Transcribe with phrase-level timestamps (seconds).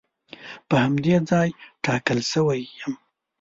[0.67, 1.49] په همدې ځای
[1.83, 2.93] ټاکل شوی یم.